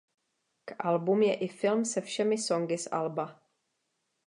K 0.65 0.75
album 0.91 1.21
je 1.25 1.33
i 1.35 1.47
film 1.59 1.81
se 1.85 2.01
všemi 2.01 2.37
songy 2.37 2.77
z 2.77 2.87
alba. 2.91 3.29